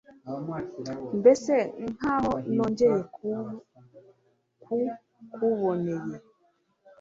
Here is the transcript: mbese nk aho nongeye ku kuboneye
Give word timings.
mbese 1.19 1.53
nk 1.93 2.01
aho 2.13 2.31
nongeye 2.53 2.99
ku 4.63 4.77
kuboneye 5.33 6.17